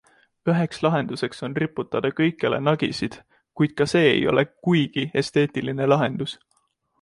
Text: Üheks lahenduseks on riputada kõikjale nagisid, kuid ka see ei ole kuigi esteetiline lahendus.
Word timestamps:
Üheks 0.51 0.79
lahenduseks 0.85 1.43
on 1.47 1.57
riputada 1.63 2.11
kõikjale 2.19 2.59
nagisid, 2.69 3.19
kuid 3.61 3.77
ka 3.83 3.87
see 3.93 4.09
ei 4.15 4.25
ole 4.33 4.45
kuigi 4.53 5.05
esteetiline 5.23 5.89
lahendus. 5.93 6.35